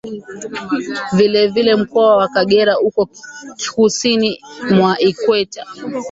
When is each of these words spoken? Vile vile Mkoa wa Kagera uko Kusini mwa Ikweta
Vile 1.13 1.47
vile 1.47 1.75
Mkoa 1.75 2.17
wa 2.17 2.27
Kagera 2.27 2.79
uko 2.79 3.09
Kusini 3.75 4.41
mwa 4.71 4.99
Ikweta 4.99 5.65